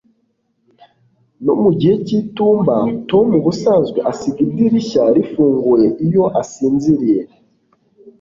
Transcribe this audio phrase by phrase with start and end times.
[1.45, 2.75] no mu gihe cy'itumba,
[3.09, 7.19] tom ubusanzwe asiga idirishya rifunguye iyo asinziriye